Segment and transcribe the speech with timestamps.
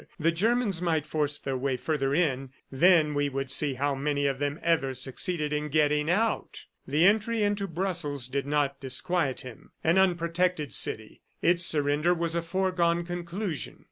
[0.19, 4.39] The Germans might force their way further in; then we would see how many of
[4.39, 6.65] them ever succeeded in getting out.
[6.87, 9.73] The entry into Brussels did not disquiet him.
[9.83, 11.21] An unprotected city!...
[11.43, 13.77] Its surrender was a foregone conclusion.